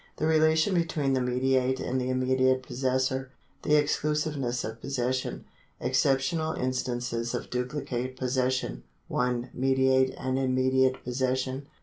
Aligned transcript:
The 0.17 0.25
relation 0.25 0.73
between 0.73 1.13
the 1.13 1.21
mediate 1.21 1.79
and 1.79 2.01
the 2.01 2.09
immediate 2.09 2.63
possessor. 2.63 3.29
The 3.61 3.75
exclusiveness 3.75 4.63
of 4.63 4.81
jDOSsession. 4.81 5.43
Exceptional 5.79 6.53
instances 6.53 7.35
of 7.35 7.51
duplicate 7.51 8.17
possession: 8.17 8.81
1. 9.09 9.51
Mediate 9.53 10.15
and 10.17 10.39
immediate 10.39 11.03
possession. 11.03 11.67